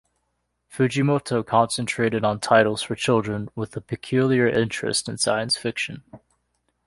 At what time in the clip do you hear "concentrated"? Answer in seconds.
1.45-2.25